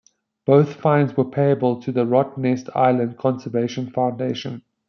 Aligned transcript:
Both 0.47 0.77
fines 0.77 1.15
were 1.15 1.29
payable 1.29 1.79
to 1.79 1.91
the 1.91 2.05
Rottnest 2.07 2.75
Island 2.75 3.19
Conservation 3.19 3.91
Foundation. 3.91 4.63